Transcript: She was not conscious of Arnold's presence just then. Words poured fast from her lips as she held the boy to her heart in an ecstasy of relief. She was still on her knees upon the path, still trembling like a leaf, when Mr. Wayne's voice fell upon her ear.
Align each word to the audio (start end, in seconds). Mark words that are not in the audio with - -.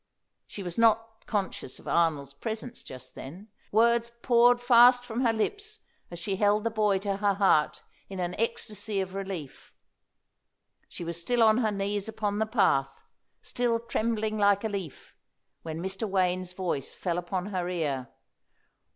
She 0.47 0.63
was 0.63 0.79
not 0.79 1.27
conscious 1.27 1.77
of 1.77 1.87
Arnold's 1.87 2.33
presence 2.33 2.81
just 2.81 3.13
then. 3.13 3.49
Words 3.71 4.09
poured 4.23 4.59
fast 4.59 5.05
from 5.05 5.21
her 5.23 5.31
lips 5.31 5.77
as 6.09 6.17
she 6.17 6.37
held 6.37 6.63
the 6.63 6.71
boy 6.71 6.97
to 6.97 7.17
her 7.17 7.35
heart 7.35 7.83
in 8.09 8.19
an 8.19 8.33
ecstasy 8.39 8.99
of 8.99 9.13
relief. 9.13 9.71
She 10.89 11.03
was 11.03 11.21
still 11.21 11.43
on 11.43 11.59
her 11.59 11.69
knees 11.69 12.09
upon 12.09 12.39
the 12.39 12.47
path, 12.47 13.03
still 13.43 13.79
trembling 13.79 14.39
like 14.39 14.63
a 14.63 14.69
leaf, 14.69 15.15
when 15.61 15.79
Mr. 15.83 16.09
Wayne's 16.09 16.53
voice 16.53 16.95
fell 16.95 17.19
upon 17.19 17.45
her 17.53 17.69
ear. 17.69 18.09